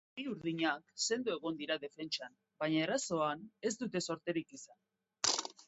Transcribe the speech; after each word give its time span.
Hori-urdinak 0.17 0.87
sendo 1.07 1.35
egon 1.39 1.59
dira 1.59 1.77
defentsan, 1.83 2.35
baina 2.65 2.81
erasoan 2.87 3.47
ez 3.71 3.75
dute 3.85 4.05
zorterik 4.09 4.59
izan. 4.61 4.85